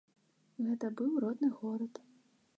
[0.69, 2.03] Гэта быў родны горад.